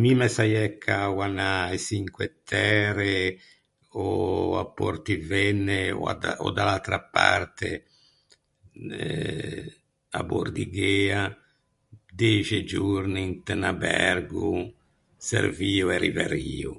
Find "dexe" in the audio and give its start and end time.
12.18-12.58